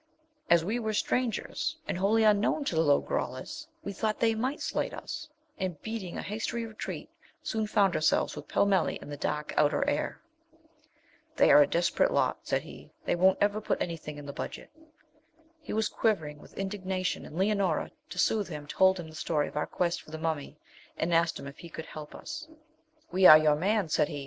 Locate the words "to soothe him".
18.09-18.65